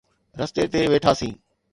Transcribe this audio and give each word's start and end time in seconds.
رستي 0.39 0.63
تي 0.71 0.81
ويٺاسين. 0.91 1.33